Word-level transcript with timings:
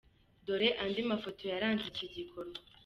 Dore 0.45 0.69
andi 0.83 1.01
mafoto 1.11 1.41
yaranze 1.51 1.83
iki 1.91 2.05
gikorwa. 2.15 2.59